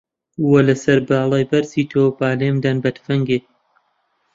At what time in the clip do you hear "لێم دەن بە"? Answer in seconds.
2.39-2.89